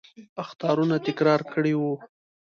[0.43, 1.93] اخطارونه تکرار کړي وو.